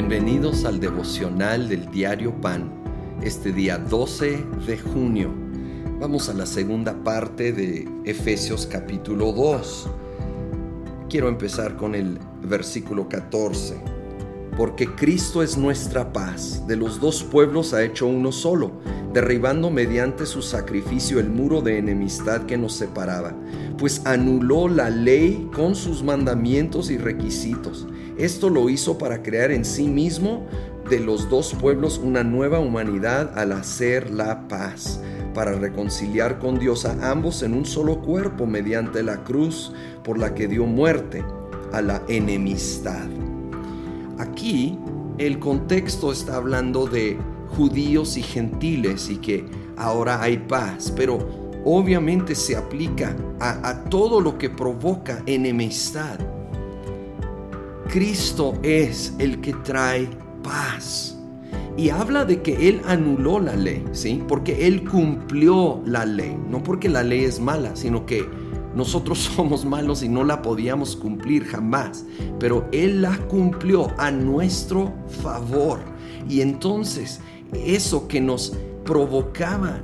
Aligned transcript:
Bienvenidos 0.00 0.64
al 0.64 0.80
devocional 0.80 1.68
del 1.68 1.90
diario 1.90 2.32
Pan, 2.40 2.72
este 3.22 3.52
día 3.52 3.76
12 3.76 4.46
de 4.66 4.78
junio. 4.78 5.30
Vamos 6.00 6.30
a 6.30 6.32
la 6.32 6.46
segunda 6.46 7.04
parte 7.04 7.52
de 7.52 7.86
Efesios 8.06 8.66
capítulo 8.66 9.30
2. 9.30 9.90
Quiero 11.10 11.28
empezar 11.28 11.76
con 11.76 11.94
el 11.94 12.18
versículo 12.40 13.10
14. 13.10 13.76
Porque 14.56 14.86
Cristo 14.86 15.42
es 15.42 15.58
nuestra 15.58 16.14
paz, 16.14 16.66
de 16.66 16.76
los 16.76 16.98
dos 16.98 17.22
pueblos 17.22 17.74
ha 17.74 17.82
hecho 17.82 18.06
uno 18.06 18.32
solo, 18.32 18.80
derribando 19.12 19.70
mediante 19.70 20.24
su 20.24 20.40
sacrificio 20.40 21.20
el 21.20 21.28
muro 21.28 21.60
de 21.60 21.76
enemistad 21.76 22.46
que 22.46 22.56
nos 22.56 22.72
separaba, 22.72 23.34
pues 23.76 24.00
anuló 24.06 24.66
la 24.66 24.88
ley 24.88 25.46
con 25.54 25.74
sus 25.74 26.02
mandamientos 26.02 26.90
y 26.90 26.96
requisitos 26.96 27.86
esto 28.24 28.50
lo 28.50 28.68
hizo 28.68 28.98
para 28.98 29.22
crear 29.22 29.50
en 29.50 29.64
sí 29.64 29.88
mismo 29.88 30.46
de 30.88 31.00
los 31.00 31.30
dos 31.30 31.54
pueblos 31.54 31.98
una 31.98 32.22
nueva 32.24 32.58
humanidad 32.58 33.38
al 33.38 33.52
hacer 33.52 34.10
la 34.10 34.48
paz, 34.48 35.00
para 35.34 35.52
reconciliar 35.52 36.38
con 36.38 36.58
Dios 36.58 36.84
a 36.84 37.10
ambos 37.10 37.42
en 37.42 37.54
un 37.54 37.64
solo 37.64 38.02
cuerpo 38.02 38.46
mediante 38.46 39.02
la 39.02 39.22
cruz 39.22 39.72
por 40.02 40.18
la 40.18 40.34
que 40.34 40.48
dio 40.48 40.66
muerte 40.66 41.24
a 41.72 41.80
la 41.80 42.02
enemistad. 42.08 43.08
Aquí 44.18 44.76
el 45.18 45.38
contexto 45.38 46.12
está 46.12 46.36
hablando 46.36 46.86
de 46.86 47.16
judíos 47.56 48.16
y 48.16 48.22
gentiles 48.22 49.08
y 49.08 49.16
que 49.16 49.44
ahora 49.76 50.20
hay 50.20 50.38
paz, 50.38 50.92
pero 50.94 51.18
obviamente 51.64 52.34
se 52.34 52.56
aplica 52.56 53.16
a, 53.38 53.68
a 53.68 53.84
todo 53.84 54.20
lo 54.20 54.36
que 54.36 54.50
provoca 54.50 55.22
enemistad. 55.26 56.18
Cristo 57.90 58.54
es 58.62 59.14
el 59.18 59.40
que 59.40 59.52
trae 59.52 60.08
paz. 60.44 61.18
Y 61.76 61.88
habla 61.88 62.24
de 62.24 62.40
que 62.40 62.68
Él 62.68 62.80
anuló 62.86 63.40
la 63.40 63.56
ley, 63.56 63.84
¿sí? 63.90 64.22
Porque 64.28 64.68
Él 64.68 64.88
cumplió 64.88 65.82
la 65.84 66.04
ley. 66.06 66.36
No 66.48 66.62
porque 66.62 66.88
la 66.88 67.02
ley 67.02 67.24
es 67.24 67.40
mala, 67.40 67.74
sino 67.74 68.06
que 68.06 68.24
nosotros 68.76 69.18
somos 69.36 69.64
malos 69.64 70.04
y 70.04 70.08
no 70.08 70.22
la 70.22 70.40
podíamos 70.40 70.94
cumplir 70.94 71.44
jamás. 71.46 72.04
Pero 72.38 72.68
Él 72.70 73.02
la 73.02 73.16
cumplió 73.26 73.88
a 73.98 74.12
nuestro 74.12 74.92
favor. 75.22 75.80
Y 76.28 76.42
entonces 76.42 77.20
eso 77.52 78.06
que 78.06 78.20
nos 78.20 78.56
provocaba 78.84 79.80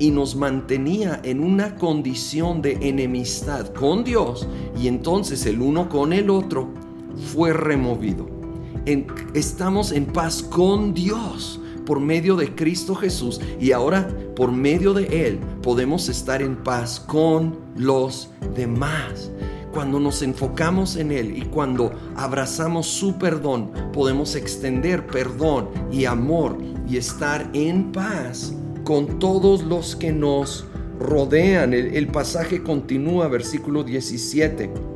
y 0.00 0.10
nos 0.10 0.34
mantenía 0.34 1.20
en 1.22 1.40
una 1.40 1.76
condición 1.76 2.60
de 2.60 2.72
enemistad 2.88 3.68
con 3.68 4.02
Dios 4.02 4.48
y 4.78 4.88
entonces 4.88 5.46
el 5.46 5.60
uno 5.62 5.88
con 5.88 6.12
el 6.12 6.28
otro, 6.28 6.68
fue 7.32 7.52
removido. 7.52 8.26
estamos 9.34 9.92
en 9.92 10.06
paz 10.06 10.42
con 10.42 10.94
Dios 10.94 11.60
por 11.86 12.00
medio 12.00 12.36
de 12.36 12.54
Cristo 12.54 12.94
Jesús 12.94 13.40
y 13.58 13.72
ahora 13.72 14.08
por 14.34 14.52
medio 14.52 14.92
de 14.92 15.26
Él 15.26 15.38
podemos 15.62 16.08
estar 16.08 16.42
en 16.42 16.56
paz 16.56 17.00
con 17.00 17.56
los 17.76 18.30
demás. 18.54 19.30
Cuando 19.72 20.00
nos 20.00 20.22
enfocamos 20.22 20.96
en 20.96 21.12
Él 21.12 21.36
y 21.36 21.42
cuando 21.42 21.92
abrazamos 22.16 22.86
su 22.86 23.16
perdón, 23.18 23.70
podemos 23.92 24.34
extender 24.34 25.06
perdón 25.06 25.68
y 25.92 26.04
amor 26.06 26.58
y 26.88 26.96
estar 26.96 27.48
en 27.52 27.92
paz 27.92 28.54
con 28.84 29.18
todos 29.18 29.62
los 29.62 29.96
que 29.96 30.12
nos 30.12 30.66
rodean. 30.98 31.72
El, 31.72 31.94
el 31.94 32.08
pasaje 32.08 32.62
continúa, 32.62 33.28
versículo 33.28 33.84
17 33.84 34.95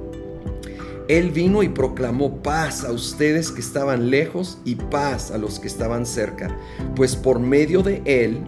él 1.19 1.33
vino 1.33 1.65
y 1.65 1.69
proclamó 1.69 2.41
paz 2.41 2.85
a 2.85 2.93
ustedes 2.93 3.51
que 3.51 3.61
estaban 3.61 4.11
lejos 4.11 4.59
y 4.65 4.77
paz 4.77 5.33
a 5.33 5.39
los 5.39 5.59
que 5.59 5.67
estaban 5.67 6.07
cerca, 6.07 6.57
pues 6.95 7.17
por 7.17 7.41
medio 7.41 7.83
de 7.83 8.01
Él, 8.05 8.39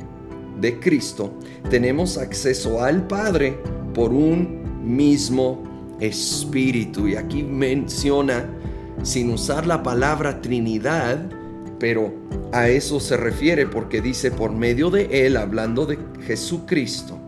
de 0.61 0.79
Cristo, 0.79 1.33
tenemos 1.71 2.19
acceso 2.19 2.81
al 2.81 3.09
Padre 3.09 3.59
por 3.95 4.13
un 4.13 4.85
mismo 4.85 5.97
Espíritu. 5.99 7.09
Y 7.09 7.17
aquí 7.17 7.43
menciona, 7.43 8.49
sin 9.03 9.31
usar 9.31 9.67
la 9.67 9.83
palabra 9.83 10.41
Trinidad, 10.41 11.19
pero 11.81 12.15
a 12.53 12.69
eso 12.69 13.01
se 13.01 13.17
refiere 13.17 13.67
porque 13.67 14.01
dice 14.01 14.31
por 14.31 14.53
medio 14.53 14.89
de 14.89 15.27
Él, 15.27 15.37
hablando 15.37 15.85
de 15.85 15.99
Jesucristo, 16.25 17.19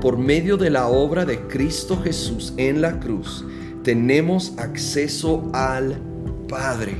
por 0.00 0.18
medio 0.18 0.56
de 0.56 0.70
la 0.70 0.88
obra 0.88 1.24
de 1.24 1.38
Cristo 1.46 2.00
Jesús 2.02 2.54
en 2.56 2.80
la 2.80 2.98
cruz, 2.98 3.44
tenemos 3.82 4.54
acceso 4.58 5.48
al 5.52 6.00
Padre. 6.48 6.96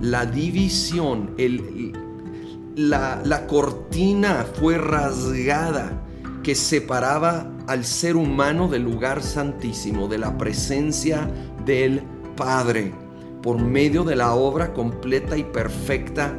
La 0.00 0.26
división, 0.26 1.30
el, 1.38 1.92
la, 2.76 3.20
la 3.24 3.46
cortina 3.46 4.46
fue 4.54 4.78
rasgada 4.78 6.02
que 6.42 6.54
separaba 6.54 7.50
al 7.66 7.84
ser 7.84 8.16
humano 8.16 8.68
del 8.68 8.82
lugar 8.82 9.22
santísimo, 9.22 10.08
de 10.08 10.18
la 10.18 10.36
presencia 10.36 11.30
del 11.64 12.02
Padre, 12.36 12.92
por 13.42 13.60
medio 13.60 14.02
de 14.02 14.16
la 14.16 14.34
obra 14.34 14.72
completa 14.72 15.36
y 15.36 15.44
perfecta 15.44 16.36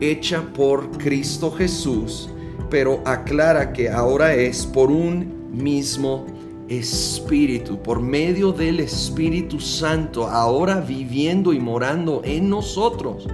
hecha 0.00 0.42
por 0.54 0.90
Cristo 0.98 1.50
Jesús, 1.50 2.30
pero 2.70 3.02
aclara 3.04 3.72
que 3.72 3.90
ahora 3.90 4.34
es 4.34 4.66
por 4.66 4.90
un 4.90 5.50
mismo 5.52 6.26
Espíritu, 6.70 7.82
por 7.82 8.00
medio 8.00 8.52
del 8.52 8.80
Espíritu 8.80 9.60
Santo, 9.60 10.26
ahora 10.26 10.80
viviendo 10.80 11.52
y 11.52 11.58
morando 11.58 12.22
en 12.24 12.48
nosotros. 12.48 13.26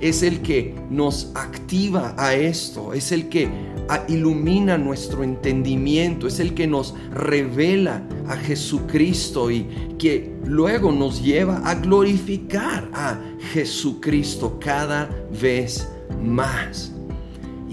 Es 0.00 0.22
el 0.22 0.40
que 0.40 0.74
nos 0.90 1.32
activa 1.34 2.14
a 2.16 2.34
esto, 2.34 2.94
es 2.94 3.10
el 3.10 3.28
que 3.28 3.48
ilumina 4.08 4.78
nuestro 4.78 5.24
entendimiento, 5.24 6.26
es 6.26 6.40
el 6.40 6.54
que 6.54 6.66
nos 6.66 6.94
revela 7.12 8.06
a 8.28 8.36
Jesucristo 8.36 9.50
y 9.50 9.64
que 9.98 10.34
luego 10.44 10.92
nos 10.92 11.22
lleva 11.22 11.58
a 11.68 11.74
glorificar 11.74 12.88
a 12.92 13.20
Jesucristo 13.52 14.58
cada 14.60 15.10
vez 15.30 15.88
más 16.22 16.93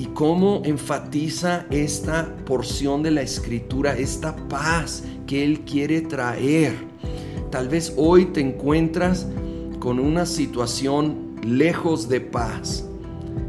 y 0.01 0.07
cómo 0.07 0.63
enfatiza 0.65 1.67
esta 1.69 2.35
porción 2.47 3.03
de 3.03 3.11
la 3.11 3.21
escritura, 3.21 3.95
esta 3.95 4.35
paz 4.35 5.03
que 5.27 5.43
Él 5.43 5.61
quiere 5.61 6.01
traer. 6.01 6.73
Tal 7.51 7.69
vez 7.69 7.93
hoy 7.97 8.25
te 8.25 8.41
encuentras 8.41 9.27
con 9.77 9.99
una 9.99 10.25
situación 10.25 11.35
lejos 11.43 12.09
de 12.09 12.19
paz, 12.19 12.83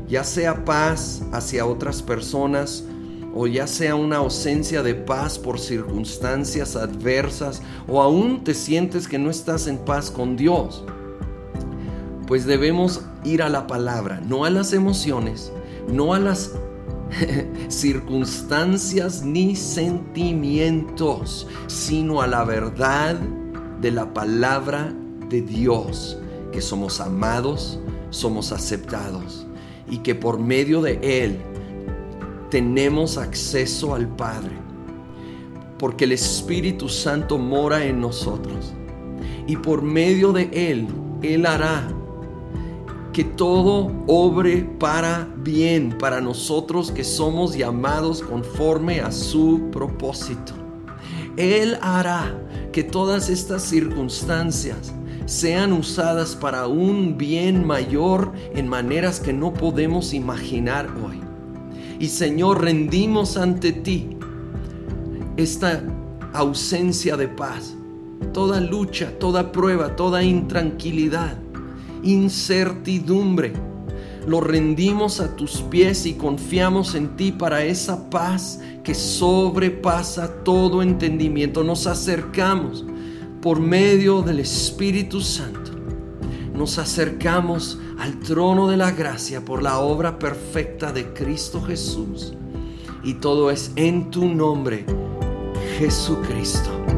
ya 0.06 0.24
sea 0.24 0.66
paz 0.66 1.22
hacia 1.32 1.64
otras 1.64 2.02
personas 2.02 2.84
o 3.34 3.46
ya 3.46 3.66
sea 3.66 3.94
una 3.94 4.18
ausencia 4.18 4.82
de 4.82 4.94
paz 4.94 5.38
por 5.38 5.58
circunstancias 5.58 6.76
adversas 6.76 7.62
o 7.88 8.02
aún 8.02 8.44
te 8.44 8.52
sientes 8.52 9.08
que 9.08 9.18
no 9.18 9.30
estás 9.30 9.68
en 9.68 9.78
paz 9.78 10.10
con 10.10 10.36
Dios. 10.36 10.84
Pues 12.26 12.44
debemos 12.44 13.00
ir 13.24 13.40
a 13.40 13.48
la 13.48 13.66
palabra, 13.66 14.20
no 14.28 14.44
a 14.44 14.50
las 14.50 14.74
emociones, 14.74 15.50
no 15.88 16.14
a 16.14 16.18
las 16.18 16.52
circunstancias 17.68 19.22
ni 19.22 19.56
sentimientos, 19.56 21.46
sino 21.66 22.22
a 22.22 22.26
la 22.26 22.44
verdad 22.44 23.16
de 23.80 23.90
la 23.90 24.12
palabra 24.14 24.92
de 25.28 25.42
Dios, 25.42 26.18
que 26.52 26.60
somos 26.60 27.00
amados, 27.00 27.80
somos 28.10 28.52
aceptados 28.52 29.46
y 29.88 29.98
que 29.98 30.14
por 30.14 30.38
medio 30.38 30.82
de 30.82 30.98
Él 31.02 31.38
tenemos 32.50 33.18
acceso 33.18 33.94
al 33.94 34.08
Padre, 34.08 34.52
porque 35.78 36.04
el 36.04 36.12
Espíritu 36.12 36.88
Santo 36.88 37.38
mora 37.38 37.84
en 37.84 38.00
nosotros 38.00 38.74
y 39.46 39.56
por 39.56 39.82
medio 39.82 40.32
de 40.32 40.50
Él, 40.52 40.86
Él 41.22 41.46
hará 41.46 41.88
que 43.12 43.24
todo 43.24 43.92
obre 44.06 44.62
para 44.78 45.28
bien, 45.36 45.96
para 45.98 46.20
nosotros 46.20 46.90
que 46.90 47.04
somos 47.04 47.56
llamados 47.56 48.22
conforme 48.22 49.00
a 49.00 49.12
su 49.12 49.68
propósito. 49.70 50.54
Él 51.36 51.76
hará 51.82 52.34
que 52.72 52.82
todas 52.82 53.28
estas 53.28 53.62
circunstancias 53.62 54.94
sean 55.26 55.72
usadas 55.72 56.34
para 56.34 56.66
un 56.66 57.18
bien 57.18 57.66
mayor 57.66 58.32
en 58.54 58.66
maneras 58.66 59.20
que 59.20 59.32
no 59.32 59.52
podemos 59.52 60.14
imaginar 60.14 60.88
hoy. 61.04 61.20
Y 61.98 62.08
Señor, 62.08 62.62
rendimos 62.62 63.36
ante 63.36 63.72
ti 63.72 64.16
esta 65.36 65.82
ausencia 66.32 67.16
de 67.16 67.28
paz, 67.28 67.74
toda 68.32 68.60
lucha, 68.60 69.18
toda 69.18 69.52
prueba, 69.52 69.96
toda 69.96 70.22
intranquilidad 70.22 71.41
incertidumbre. 72.02 73.52
Lo 74.26 74.40
rendimos 74.40 75.20
a 75.20 75.34
tus 75.36 75.62
pies 75.62 76.06
y 76.06 76.14
confiamos 76.14 76.94
en 76.94 77.16
ti 77.16 77.32
para 77.32 77.64
esa 77.64 78.08
paz 78.08 78.60
que 78.84 78.94
sobrepasa 78.94 80.44
todo 80.44 80.82
entendimiento. 80.82 81.64
Nos 81.64 81.86
acercamos 81.86 82.84
por 83.40 83.60
medio 83.60 84.22
del 84.22 84.38
Espíritu 84.38 85.20
Santo 85.20 85.62
nos 86.62 86.78
acercamos 86.78 87.78
al 87.98 88.20
trono 88.20 88.68
de 88.68 88.76
la 88.76 88.92
gracia 88.92 89.44
por 89.44 89.62
la 89.62 89.80
obra 89.80 90.18
perfecta 90.18 90.92
de 90.92 91.12
Cristo 91.12 91.62
Jesús. 91.62 92.34
Y 93.02 93.14
todo 93.14 93.50
es 93.50 93.72
en 93.74 94.10
tu 94.10 94.28
nombre, 94.28 94.84
Jesucristo. 95.78 96.91